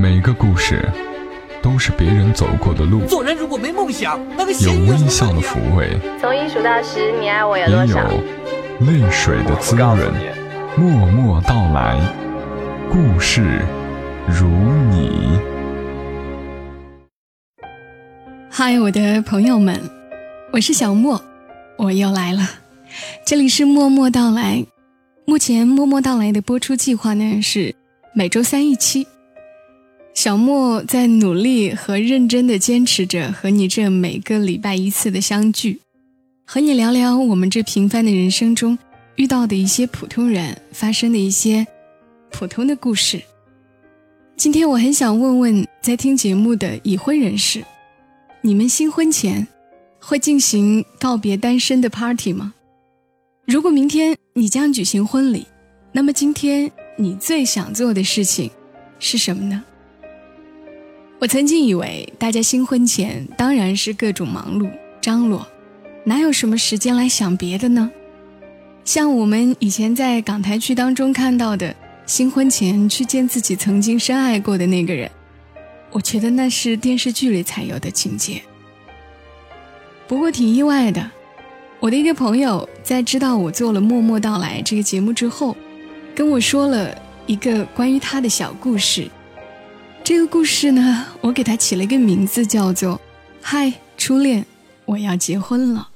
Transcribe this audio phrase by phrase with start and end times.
[0.00, 0.88] 每个故事
[1.60, 8.08] 都是别人走过的路，做人如果没梦想，那个有微笑的抚慰，从一数到十，你爱我有也多少？
[8.08, 9.98] 有泪水的滋润。
[10.76, 12.00] 默默到来，
[12.88, 13.60] 故事
[14.28, 14.46] 如
[14.92, 15.36] 你。
[18.48, 19.82] 嗨，我的朋友们，
[20.52, 21.20] 我是小莫，
[21.76, 22.48] 我又来了。
[23.26, 24.64] 这里是默默到来。
[25.24, 27.74] 目前默默到来的播出计划呢是
[28.14, 29.04] 每周三一期。
[30.18, 35.78] 小莫在努力和认真的坚持着，和你这每个礼拜一次的相聚，
[36.44, 38.76] 和你聊聊我们这平凡的人生中
[39.14, 41.64] 遇到的一些普通人发生的一些
[42.32, 43.22] 普通的故事。
[44.36, 47.62] 今天我很想问问在听节目的已婚人士，
[48.40, 49.46] 你们新婚前
[50.00, 52.52] 会进行告别单身的 party 吗？
[53.46, 55.46] 如果明天你将举行婚礼，
[55.92, 58.50] 那么今天你最想做的事情
[58.98, 59.62] 是什么呢？
[61.20, 65.44] 我曾经以为大家新婚前当然是各种忙碌张罗，
[66.04, 67.90] 哪有什么时间来想别的呢？
[68.84, 71.74] 像我们以前在港台剧当中看到的，
[72.06, 75.10] 新婚前去见自己曾经深爱过的那个人，
[75.90, 78.40] 我觉得那是电视剧里才有的情节。
[80.06, 81.10] 不过挺意外的，
[81.80, 85.56] 我的一个朋友在知道我做了《默默到来》这个节目之后，
[86.14, 89.10] 跟我说了一个关于他的小故事。
[90.08, 92.98] 这个故事呢，我给它起了一个名字，叫做
[93.44, 94.46] “嗨，初恋，
[94.86, 95.90] 我要结婚了”。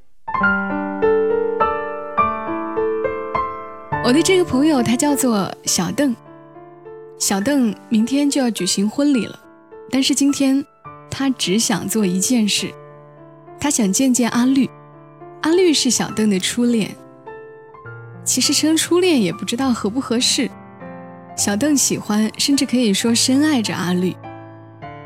[4.04, 6.14] 我的这个朋友他叫做小邓，
[7.18, 9.40] 小邓明天就要举行婚礼了，
[9.90, 10.62] 但是今天
[11.10, 12.70] 他只想做一件事，
[13.58, 14.68] 他想见见阿绿。
[15.40, 16.94] 阿绿是小邓的初恋，
[18.26, 20.50] 其实称初恋也不知道合不合适。
[21.42, 24.14] 小邓喜欢，甚至可以说深爱着阿绿。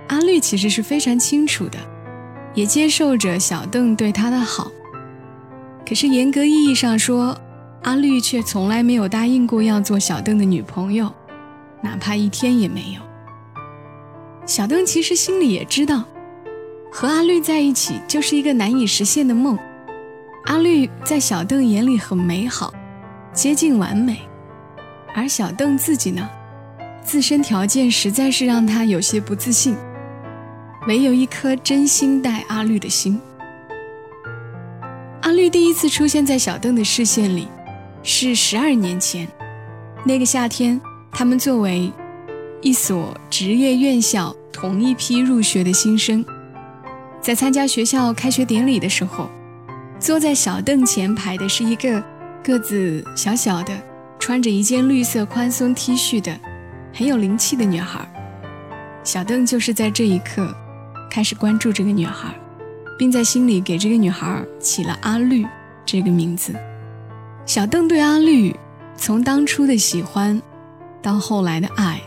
[0.08, 1.78] 阿绿其实是非常清楚的，
[2.52, 4.70] 也接受着小邓对她的好。
[5.88, 7.34] 可是严格意义上说，
[7.84, 11.10] 阿绿却从来没有答应过要做小邓的女朋友，
[11.80, 13.00] 哪怕一天也没有。
[14.44, 16.04] 小邓其实心里也知道，
[16.92, 19.58] 和阿绿在一起就是一个难以实现的梦。
[20.44, 22.74] 阿绿在小邓眼里很美好，
[23.32, 24.20] 接近完美，
[25.16, 26.28] 而小邓自己呢，
[27.02, 29.74] 自身条件实在是让他有些不自信，
[30.86, 33.18] 唯有一颗真心待阿绿的心。
[35.22, 37.48] 阿绿第一次出现在小邓的视线里，
[38.02, 39.26] 是十二年前，
[40.04, 40.78] 那个夏天，
[41.10, 41.90] 他们作为
[42.60, 46.22] 一所职业院校同一批入学的新生，
[47.22, 49.30] 在参加学校开学典礼的时候。
[49.98, 52.04] 坐在小邓前排的是一个
[52.44, 53.72] 个子小小的、
[54.26, 56.36] 穿着一件绿色宽松 T 恤的、
[56.92, 58.04] 很有灵气的女孩。
[59.04, 60.52] 小邓就是在这一刻
[61.08, 62.34] 开始关注这个女孩，
[62.98, 65.46] 并在心里给这个女孩起了阿绿
[65.84, 66.52] 这个名字。
[67.46, 68.52] 小邓对阿绿
[68.96, 70.42] 从当初的喜欢，
[71.00, 72.00] 到后来的爱，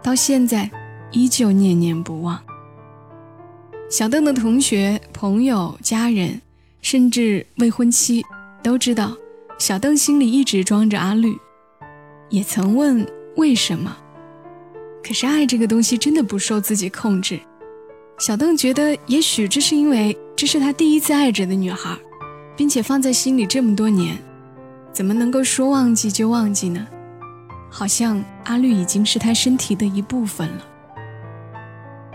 [0.00, 0.70] 到现在
[1.10, 2.40] 依旧念念不忘。
[3.90, 6.40] 小邓的同学、朋友、家人。
[6.82, 8.24] 甚至未婚妻
[8.62, 9.16] 都知道，
[9.58, 11.36] 小邓心里一直装着阿绿，
[12.28, 13.06] 也曾问
[13.36, 13.96] 为什么。
[15.02, 17.40] 可是爱这个东西真的不受自己控制。
[18.18, 21.96] 小邓觉得，也许这是因为这是他第一次爱着的女孩，
[22.56, 24.18] 并且放在心里这么多年，
[24.92, 26.86] 怎么能够说忘记就忘记呢？
[27.70, 30.66] 好像阿绿已经是他身体的一部分了。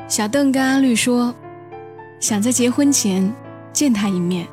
[0.08, 1.34] 小邓跟阿绿说，
[2.20, 3.34] 想在结婚前
[3.72, 4.46] 见他一面。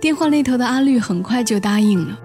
[0.00, 2.18] 电话那头的阿绿很快就答应了，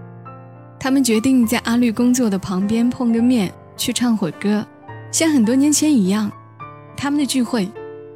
[0.80, 4.66] 他们决定在阿绿工作的旁边碰个面，去唱会歌，
[5.12, 6.32] 像很多年前一样。
[6.96, 7.70] 他们的聚会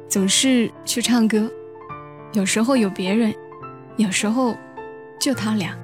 [0.08, 1.50] 总是去唱歌，
[2.32, 3.34] 有时候有别人，
[3.96, 4.56] 有时候
[5.20, 5.76] 就他俩。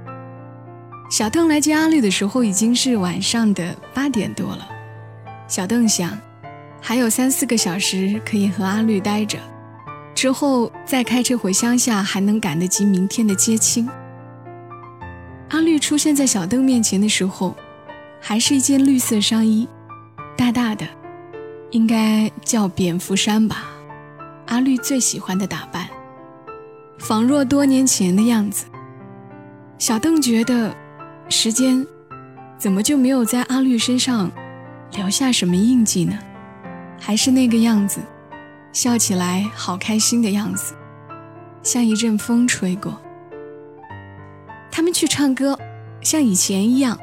[1.11, 4.69] 小邓来接阿绿的时候已经是晚上的八点多了，
[5.47, 6.19] 小邓想，
[6.81, 9.39] 还有三四个小时可以和阿绿待着。
[10.15, 13.89] 之后再开车回乡下，还能赶得及明天的接亲。
[15.51, 17.57] 阿绿出现在小邓面前的时候，
[18.21, 19.67] 还是一件绿色上衣，
[20.37, 20.87] 大大的，
[21.71, 23.65] 应该叫蝙蝠衫吧。
[24.47, 25.89] 阿绿最喜欢的打扮，
[26.99, 28.67] 仿若多年前的样子。
[29.79, 30.75] 小邓觉得，
[31.29, 31.87] 时间
[32.59, 34.31] 怎么就没有在阿绿身上
[34.97, 36.19] 留下什么印记呢？
[37.01, 38.01] 还是那个样子。
[38.71, 40.75] 笑起来好开心的样子，
[41.63, 43.01] 像一阵风吹过。
[44.93, 45.59] 去唱歌，
[46.03, 46.99] 像以前一样，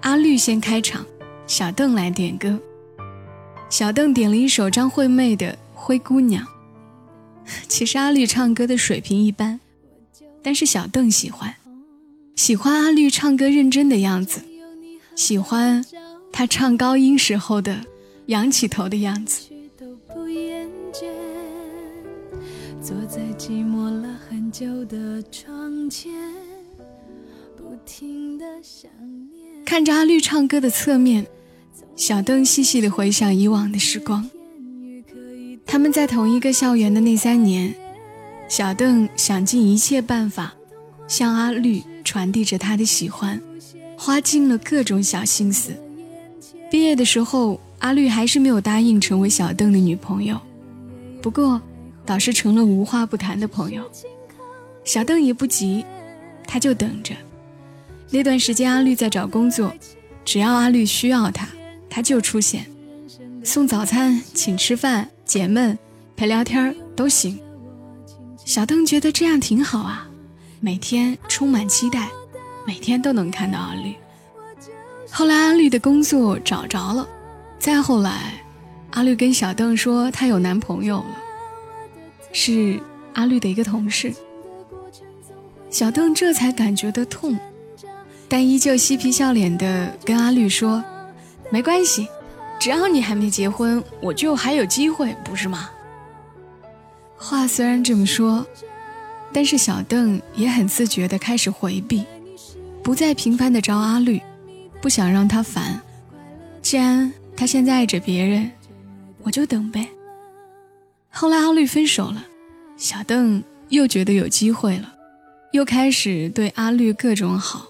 [0.00, 1.04] 阿绿先开场，
[1.46, 2.58] 小邓来点歌。
[3.70, 6.44] 小邓点了一首张惠妹的《灰姑娘》。
[7.66, 9.58] 其实阿绿唱歌的水平一般，
[10.42, 11.54] 但是小邓喜欢，
[12.36, 14.42] 喜欢阿绿唱歌认真的样子，
[15.16, 15.84] 喜欢
[16.32, 17.80] 他唱高音时候的
[18.26, 19.48] 仰起头的样子。
[22.80, 26.12] 坐在寂寞了很久的窗前，
[29.64, 31.26] 看着阿绿唱歌的侧面，
[31.96, 34.28] 小邓细细的回想以往的时光。
[35.64, 37.74] 他们在同一个校园的那三年，
[38.48, 40.52] 小邓想尽一切办法
[41.08, 43.40] 向阿绿传递着他的喜欢，
[43.96, 45.72] 花尽了各种小心思。
[46.70, 50.38] 毕业的时候，阿绿还是没有答应成为小邓的女朋友。
[51.22, 51.60] 不过，
[52.04, 53.90] 倒是成了无话不谈的朋友。
[54.84, 55.84] 小邓也不急，
[56.46, 57.14] 他就等着。
[58.14, 59.72] 那段时间，阿绿在找工作，
[60.22, 61.48] 只要阿绿需要他，
[61.88, 62.66] 他就出现，
[63.42, 65.78] 送早餐、请吃饭、解闷、
[66.14, 67.40] 陪聊天都行。
[68.44, 70.06] 小邓觉得这样挺好啊，
[70.60, 72.10] 每天充满期待，
[72.66, 73.94] 每天都能看到阿绿。
[75.10, 77.08] 后来，阿绿的工作找着了，
[77.58, 78.44] 再后来，
[78.90, 81.18] 阿绿跟小邓说她有男朋友了。
[82.30, 82.78] 是
[83.14, 84.12] 阿绿的一个同事，
[85.70, 87.38] 小邓这才感觉得痛，
[88.32, 90.82] 但依旧嬉皮笑脸的跟阿绿说
[91.52, 92.08] ：“没关系，
[92.58, 95.68] 只要你还没结婚，我就还有机会，不是吗？”
[97.14, 98.46] 话虽然这么说，
[99.34, 102.06] 但是小邓也很自觉的开始回避，
[102.82, 104.18] 不再频繁的找阿绿，
[104.80, 105.78] 不想让他烦。
[106.62, 108.50] 既然他现在爱着别人，
[109.24, 109.86] 我就等呗。
[111.10, 112.24] 后来阿绿分手了，
[112.78, 114.90] 小邓又觉得有机会了，
[115.52, 117.66] 又开始对阿绿各种好。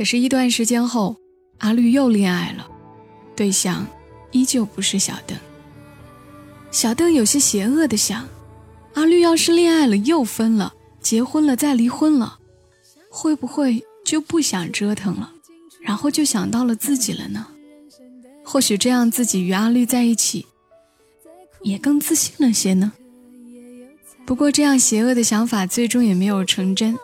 [0.00, 1.14] 可是，一段时间后，
[1.58, 2.66] 阿绿又恋爱了，
[3.36, 3.86] 对象
[4.30, 5.38] 依旧不是小邓。
[6.70, 8.26] 小邓有些邪恶的想：
[8.94, 12.38] 阿绿要是恋爱了又分了，结婚了再离婚了，
[13.10, 15.34] 会不会就不想折腾了，
[15.82, 17.48] 然后就想到了自己了呢？
[18.42, 20.46] 或许这样，自己与阿绿在一起。
[21.60, 22.90] 也更自信了些呢。
[24.24, 26.98] 不过，这样邪恶的想法最终也没有成真。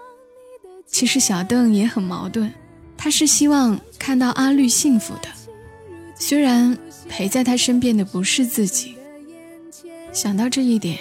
[0.87, 2.51] 其实，小邓也很矛盾，
[2.97, 5.29] 他是希望看到阿绿幸福的，
[6.15, 6.77] 虽然
[7.09, 8.97] 陪在他身边的不是自己。
[10.13, 10.99] 想到这一点，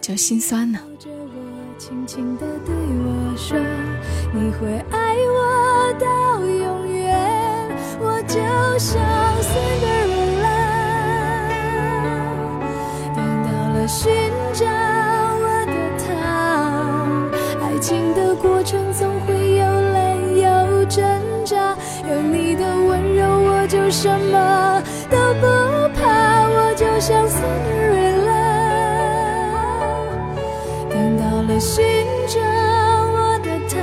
[0.00, 0.80] 就心酸呢。
[4.32, 7.70] 你会爱我到永远，
[8.00, 8.34] 我就
[8.78, 9.00] 像
[9.42, 9.52] 寻
[23.94, 25.46] 什么都不
[25.94, 26.02] 怕，
[26.48, 28.26] 我就像 Cinderella，
[30.90, 33.74] 等到了寻找我的他，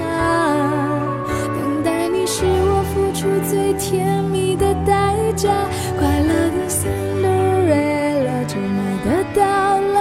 [1.56, 5.50] 等待你是我付出最甜蜜的代价，
[5.98, 9.98] 快乐的 Cinderella 就没得到了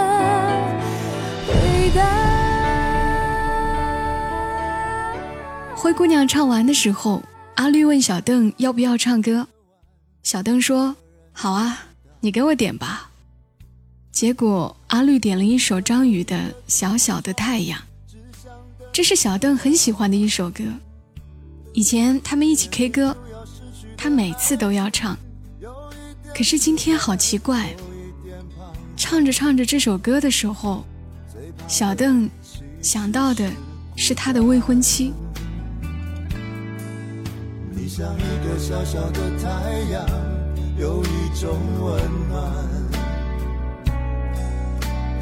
[1.47, 1.53] 回
[1.95, 2.01] 答。
[5.77, 7.23] 灰姑娘唱完的时候，
[7.55, 9.47] 阿绿问小邓要不要唱歌，
[10.23, 10.95] 小邓说
[11.33, 11.87] ：“好啊，
[12.21, 13.11] 你给我点吧。”
[14.13, 16.37] 结果阿绿点了一首张宇的
[16.67, 17.79] 《小小的太阳》，
[18.93, 20.63] 这是小邓很喜欢的一首歌。
[21.73, 23.17] 以前他们一起 K 歌，
[23.97, 25.17] 他每次都要唱。
[26.35, 27.75] 可是今天好奇怪，
[28.97, 30.85] 唱着唱着这首歌的时候。
[31.67, 32.29] 小邓
[32.83, 33.51] 想到的
[33.97, 35.13] 是他的未婚妻。
[37.93, 40.07] 像一个小小的太阳，
[40.79, 42.53] 有一种温暖，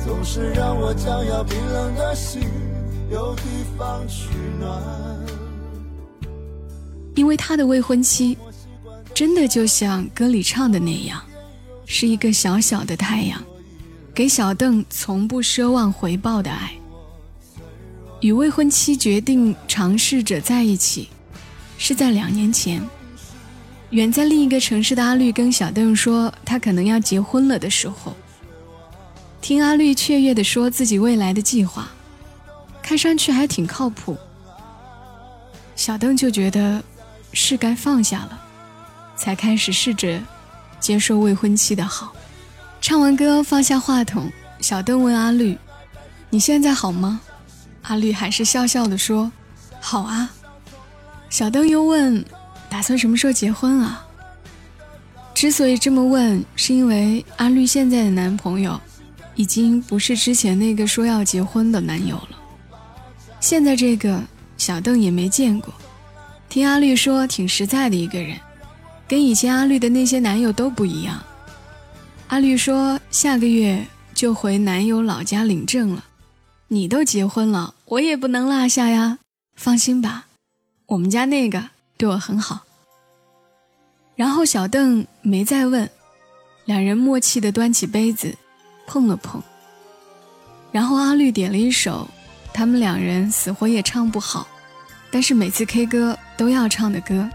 [0.05, 2.43] 总是让我将要冰冷的心
[3.11, 3.43] 有地
[3.79, 4.29] 方取
[4.61, 4.83] 暖。
[7.15, 8.37] 因为他的未婚妻
[9.15, 11.23] 真的就像歌里唱的那样，
[11.87, 13.43] 是一个小小的太阳。
[14.15, 16.71] 给小邓从不奢望回报的爱。
[18.21, 21.09] 与未婚妻决定尝试着在一起，
[21.79, 22.87] 是在两年前。
[23.91, 28.15] 远在另一个城市的阿绿跟小邓说他可能要结婚了的时候，
[29.41, 31.89] 听阿绿雀跃地说自己未来的计划，
[32.83, 34.15] 看上去还挺靠谱。
[35.75, 36.85] 小邓就觉得
[37.33, 38.39] 是该放下了，
[39.17, 40.21] 才开始试着
[40.79, 42.13] 接受未婚妻的好。
[42.81, 44.31] 唱完歌，放下话筒，
[44.61, 45.57] 小邓问阿绿
[46.29, 47.21] ：“你现在好吗？”
[47.83, 49.33] 阿绿还是笑笑的说
[49.81, 50.31] ：“好啊。”
[51.31, 52.25] 小邓又问
[52.69, 54.05] ：“打算什么时候结婚啊？”
[55.35, 58.81] 之所以这么问，是因为阿绿现在的男朋友，
[59.37, 62.31] 已经不是之前那个说要结婚的男友了。
[63.39, 64.21] 现在这个
[64.57, 65.73] 小邓也没见过，
[66.49, 68.37] 听阿绿说挺实在的一个人，
[69.07, 71.23] 跟以前阿绿的那些男友都不一样。
[72.27, 76.05] 阿绿说下个月就回男友老家领证了，
[76.67, 79.19] 你都结婚了，我也不能落下呀。
[79.55, 80.27] 放心吧，
[80.89, 81.63] 我们家那个
[81.99, 82.61] 对我很好。
[84.17, 85.89] 然后小邓没再问，
[86.65, 88.35] 两人默契地端起杯子，
[88.87, 89.43] 碰了碰。
[90.73, 92.09] 然后阿绿点了一首，
[92.55, 94.49] 他们两人死活也唱不好，
[95.11, 97.29] 但是每次 K 歌都要唱的歌，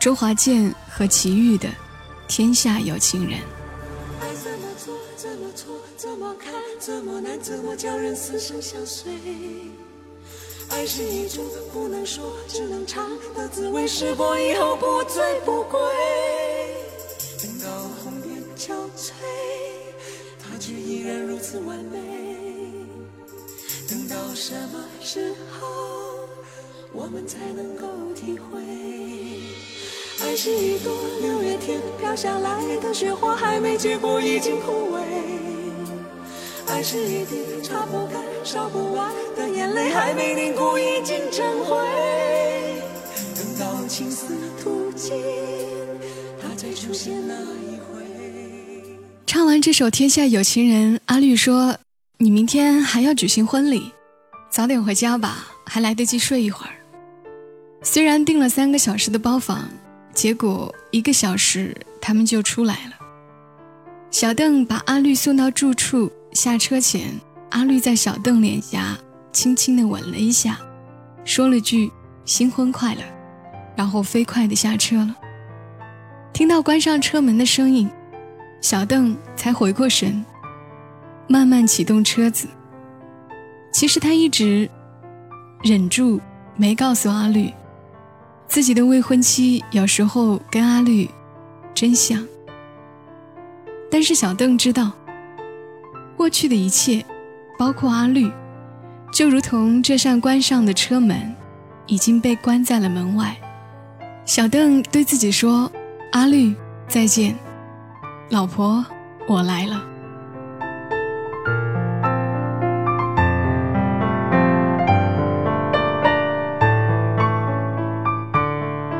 [0.00, 1.68] 周华健和齐豫的
[2.26, 3.38] 《天下有情人》。
[4.20, 9.12] 爱怎么做，怎么错，怎么看，怎么难，怎么叫人死生相随。
[10.70, 15.80] 爱是一种不能说，只能尝的滋味，试过以后不醉不归。
[17.42, 17.68] 等到
[18.02, 19.12] 红颜憔悴，
[20.38, 21.98] 它却依然如此完美。
[23.88, 25.66] 等到什么时候，
[26.92, 28.60] 我们才能够体会？
[30.22, 35.00] 爱是一朵六月天飘下来的雪花，还没结果已经枯萎。
[36.68, 41.76] 爱是一滴擦不干、烧不完的眼泪，还没凝固已经成灰。
[43.36, 45.12] 等到青丝吐尽，
[46.40, 48.02] 它再出现那一回。
[49.26, 51.76] 唱完这首《天下有情人》，阿绿说
[52.18, 53.92] ：“你明天还要举行婚礼，
[54.50, 56.72] 早点回家吧，还来得及睡一会儿。”
[57.82, 59.68] 虽然订了三个小时的包房，
[60.12, 62.92] 结果一个小时他们就出来了。
[64.10, 66.10] 小邓把阿绿送到住处。
[66.32, 67.12] 下车前，
[67.50, 68.96] 阿绿在小邓脸颊
[69.32, 70.58] 轻轻地吻了一下，
[71.24, 71.90] 说了句
[72.24, 73.00] “新婚快乐”，
[73.76, 75.16] 然后飞快地下车了。
[76.32, 77.90] 听到关上车门的声音，
[78.60, 80.24] 小邓才回过神，
[81.28, 82.46] 慢慢启动车子。
[83.72, 84.68] 其实他一直
[85.62, 86.20] 忍住
[86.56, 87.52] 没告诉阿绿，
[88.46, 91.08] 自己的未婚妻有时候跟阿绿
[91.74, 92.24] 真像。
[93.90, 94.92] 但是小邓知道。
[96.16, 97.02] 过去的一切，
[97.60, 98.32] 包括阿绿，
[99.12, 101.36] 就如同这扇关上的车门，
[101.86, 103.36] 已经被关在了门外。
[104.24, 105.70] 小邓对自己说
[106.12, 106.54] ：“阿绿，
[106.88, 107.36] 再见，
[108.30, 108.82] 老婆，
[109.28, 109.84] 我来了。”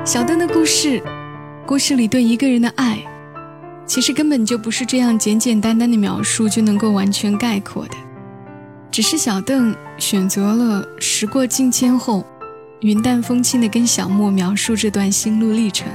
[0.05, 1.03] 小邓的故事，
[1.65, 3.03] 故事里对一个人的爱。
[3.87, 7.95] 其实根本就不是这样简简单单的描述就能够完全概括的，
[9.01, 12.23] 只是小邓选择了时过境迁后，
[12.81, 15.89] 云淡风轻的跟小莫描述这段心路历程。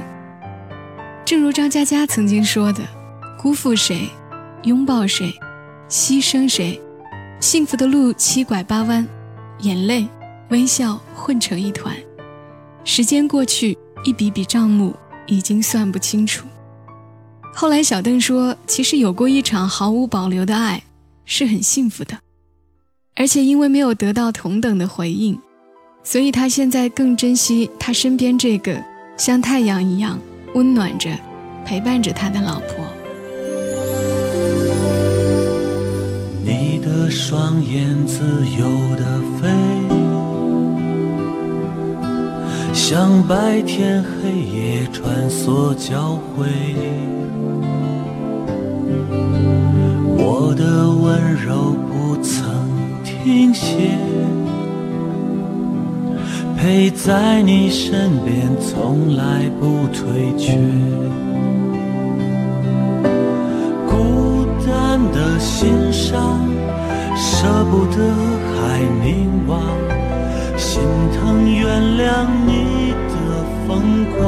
[1.24, 2.82] 正如张嘉佳曾经说的
[3.38, 4.08] ：“辜负谁，
[4.64, 5.32] 拥抱谁，
[5.88, 6.82] 牺牲谁，
[7.38, 9.06] 幸福的路七拐八弯，
[9.60, 10.08] 眼泪、
[10.48, 11.94] 微笑混成一团。
[12.82, 14.92] 时间过去，一笔笔账目
[15.28, 16.44] 已经算不清楚。”
[17.54, 20.82] 后来，小邓说：“其实有过一场毫无保留的爱，
[21.24, 22.18] 是很幸福的。
[23.18, 25.40] 而且因为没有得到同等的回应，
[26.04, 28.76] 所以他现在更珍惜他身边这个
[29.16, 30.18] 像太阳一样
[30.54, 31.08] 温暖着、
[31.64, 32.84] 陪伴着他的老婆。”
[36.44, 38.22] 你的双眼自
[38.58, 39.48] 由的飞，
[42.74, 46.46] 像白天黑夜穿梭交汇。
[50.18, 51.75] 我的温柔
[53.26, 53.74] 停歇，
[56.56, 60.52] 陪在你身边，从来不退却。
[63.84, 66.38] 孤单的心上，
[67.16, 68.14] 舍不得
[68.54, 69.60] 还凝望，
[70.56, 70.80] 心
[71.18, 73.14] 疼原谅你的
[73.66, 74.22] 疯狂，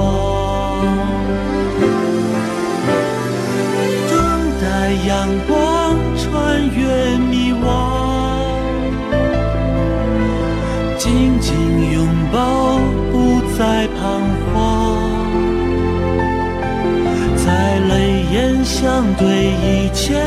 [20.08, 20.24] 前，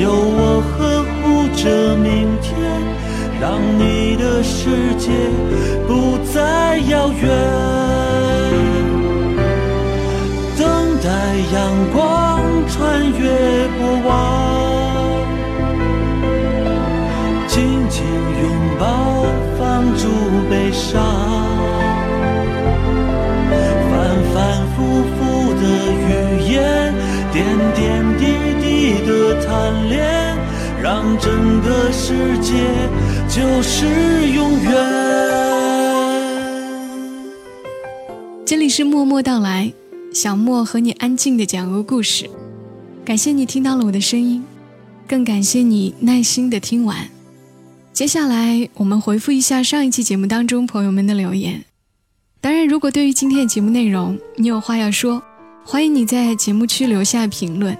[0.00, 2.50] 有我呵护着明天，
[3.38, 5.10] 让你的世界
[5.86, 7.28] 不再遥远。
[10.56, 10.64] 等
[11.02, 11.10] 待
[11.52, 11.60] 阳
[11.92, 12.40] 光
[12.70, 14.10] 穿越过往。
[17.48, 18.02] 紧紧
[18.40, 18.44] 拥
[18.80, 19.26] 抱，
[19.58, 19.60] 放
[19.94, 20.08] 逐
[20.48, 21.21] 悲伤
[29.88, 30.36] 恋，
[30.82, 32.52] 让整个世界
[33.28, 33.86] 就是
[34.32, 34.72] 永远。
[38.44, 39.72] 这里是默默到来，
[40.12, 42.28] 小莫和你安静的讲个故事。
[43.04, 44.44] 感谢你听到了我的声音，
[45.08, 47.08] 更感谢你耐心的听完。
[47.92, 51.64] 接下来我们回复一下上一期节目当中朋友们的留言。
[52.40, 55.22] 当然，如果对于今天的节目内容你有话要说，
[55.64, 57.76] 欢迎你在节目区留下评论。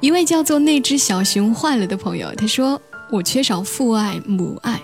[0.00, 2.80] 一位叫做“那只小熊坏了”的朋友，他说
[3.12, 4.80] ：“我缺少父爱母爱。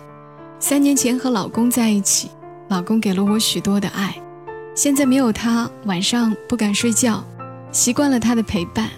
[0.58, 2.30] 三年前和老公在一起，
[2.68, 4.14] 老公给了我许多的爱，
[4.74, 7.24] 现在没有他，晚上不敢睡觉。”
[7.72, 8.88] 习惯了他的陪伴，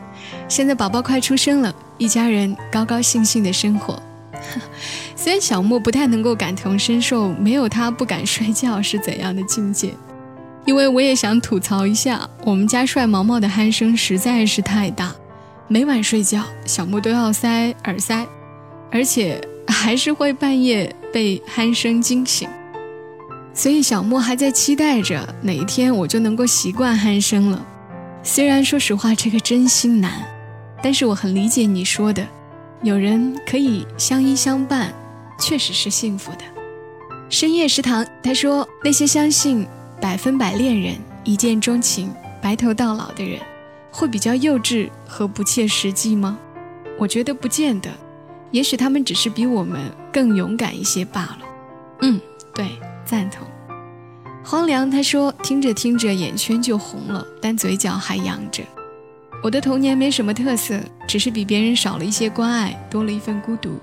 [0.48, 4.00] 现在宝宝快出生了，一家人高高兴兴的生活。
[5.16, 9.94] 虽然小莫不太能够感同身受，没有他不敢睡觉是怎样的境界，
[10.64, 15.14] 因为我也想吐槽一下，我们家帅毛毛的鼾声实在是太大，
[15.68, 18.26] 每晚睡觉小莫都要塞耳塞，
[18.90, 22.48] 而且还是会半夜被鼾声惊醒，
[23.54, 27.66] 所以小莫还在期待着哪一天我就能够习惯鼾声了。
[28.22, 30.12] 虽然说实话，这个真心难，
[30.82, 32.26] 但是我很理解你说的，
[32.82, 34.92] 有人可以相依相伴，
[35.38, 36.38] 确实是幸福的。
[37.30, 39.66] 深夜食堂他说，那些相信
[40.00, 43.40] 百分百恋人、一见钟情、白头到老的人，
[43.92, 46.38] 会比较幼稚和不切实际吗？
[46.98, 47.90] 我觉得不见得，
[48.50, 49.80] 也许他们只是比我们
[50.12, 51.38] 更勇敢一些罢了。
[52.00, 52.20] 嗯，
[52.54, 52.66] 对，
[53.04, 53.46] 赞同。
[54.44, 58.62] 荒凉，他说：“听着听着，眼圈就红了，但嘴角还扬着。
[59.42, 63.78] 我的童年没什么特色，只是比别人少了一些关爱，多了一份孤独。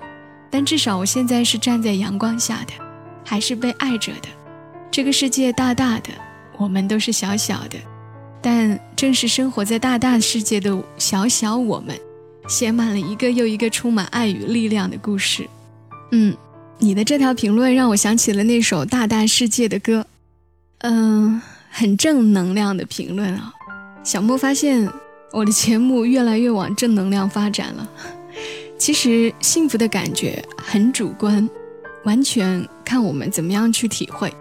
[0.50, 2.72] 但至少我现在是站在阳光下的，
[3.24, 4.28] 还是被爱着的。
[4.90, 6.10] 这个世界大大的，
[6.58, 7.78] 我们都是小小的，
[8.42, 11.98] 但正是生活在大大世界的小小我们，
[12.48, 15.48] 写满了一个又一个充满爱与力量的故事。
[16.12, 16.36] 嗯，
[16.78, 20.06] 你的这条评论让我想起了那首《大大世界》的歌。”
[20.82, 23.52] 嗯，很正能量的评论啊！
[24.02, 24.90] 小莫发现
[25.30, 27.86] 我的节目越来越往正能量发展了。
[28.78, 31.46] 其实幸福的感觉很主观，
[32.04, 34.32] 完全看我们怎么样去体会。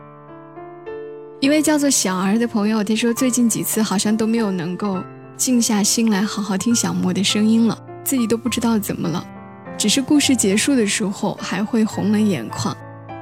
[1.41, 5.01] 一位叫做小儿的朋友，他说最近几次好像都没有能够
[5.37, 9.25] 静下心来好好听小莫的声音了，自己都不知道怎么了，
[9.77, 12.75] 只是故事结束的时候还会红了眼眶。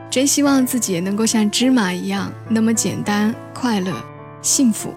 [0.10, 3.94] 真希望自己也能够像芝麻一样那么简单、快乐、
[4.42, 4.92] 幸福。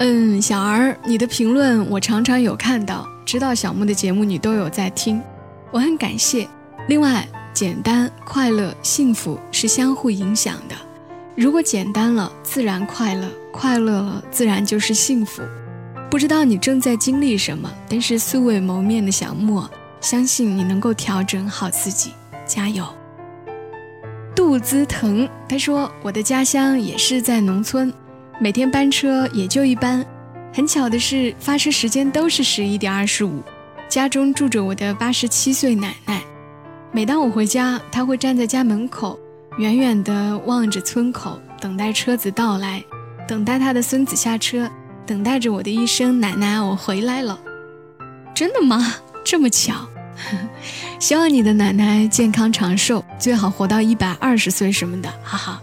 [0.00, 5.22] 嗯，小儿，你的评论我常常有看到，知道小木的节目你都有在听，
[5.70, 6.48] 我很感谢。
[6.88, 7.24] 另外，
[7.54, 10.74] 简单、快乐、幸福是相互影响的，
[11.34, 15.42] 如果简单了，自然快乐；快乐了，自然就是幸福。
[16.10, 19.68] 不知道你正在经历什么，但是素未谋面的小莫，
[20.00, 22.12] 相信你能够调整好自己，
[22.46, 22.86] 加油。
[24.36, 27.90] 肚子疼，他说：“我的家乡也是在农村，
[28.38, 30.04] 每天班车也就一班。
[30.52, 33.42] 很巧的是，发车时间都是十一点二十五。
[33.88, 36.22] 家中住着我的八十七岁奶奶，
[36.92, 39.18] 每当我回家，她会站在家门口，
[39.58, 42.82] 远远地望着村口，等待车子到来，
[43.28, 44.70] 等待他的孙子下车，
[45.06, 47.38] 等待着我的一声‘奶奶，我回来了’。
[48.34, 48.94] 真的吗？
[49.24, 49.86] 这么巧？”
[51.00, 55.62] 希望你的奶奶健康长寿，最好活到一百二十岁什么的，哈哈。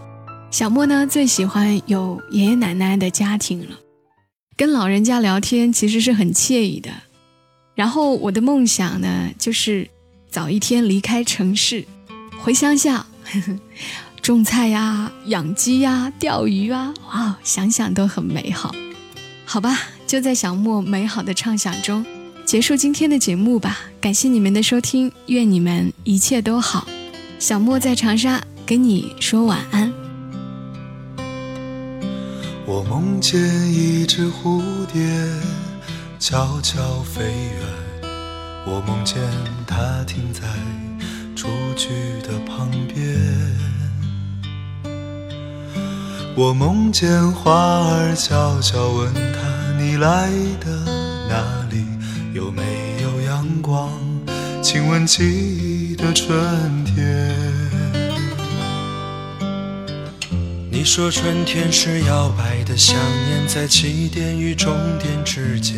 [0.50, 3.78] 小莫呢最喜欢有爷爷奶奶的家庭了，
[4.56, 6.90] 跟老人家聊天其实是很惬意的。
[7.74, 9.88] 然后我的梦想呢就是
[10.28, 11.84] 早一天离开城市，
[12.42, 13.06] 回乡下，
[14.22, 18.74] 种菜呀、养鸡呀、钓鱼啊，哇，想想都很美好。
[19.44, 22.04] 好吧，就在小莫美好的畅想中。
[22.44, 26.86] 结束今天的节目吧，感谢你们的收听，愿你们一切都好。
[27.38, 29.92] 小莫在长沙跟你说晚安。
[32.66, 33.40] 我梦见
[33.72, 34.62] 一只蝴
[34.92, 35.00] 蝶
[36.18, 38.10] 悄悄飞远，
[38.66, 39.16] 我梦见
[39.66, 40.42] 它停在
[41.34, 41.88] 雏菊
[46.40, 50.70] 我梦见花儿悄悄问他：你来的
[51.28, 51.36] 哪
[51.70, 51.84] 里？
[52.32, 52.62] 有没
[53.02, 53.90] 有阳光？
[54.62, 56.34] 亲吻记忆的春
[56.86, 57.36] 天。
[60.70, 65.76] 你说春天是摇摆的想念，在起点与终点之间。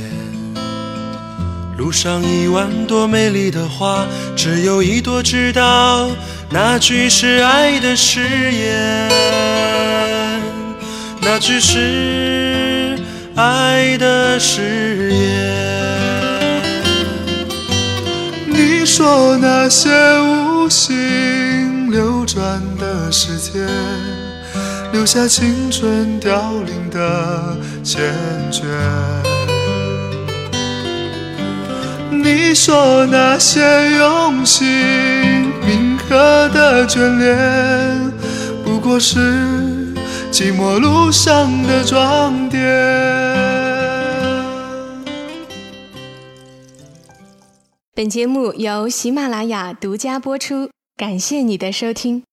[1.77, 6.09] 路上一万朵美丽的花，只有一朵知道
[6.51, 9.11] 那句是爱的誓言，
[11.25, 12.99] 那句是
[13.37, 16.63] 爱的誓言。
[18.47, 19.89] 你说那些
[20.21, 23.67] 无心流转的时间，
[24.93, 27.99] 留下青春凋零的缱
[28.51, 28.65] 绻。
[32.11, 33.61] 你说那些
[33.93, 34.67] 用心
[35.67, 38.13] 铭刻的眷恋，
[38.65, 39.19] 不过是
[40.33, 42.63] 寂寞路上的装点。
[47.95, 52.23] 本节目由喜马拉雅独家播出，感谢你的收听。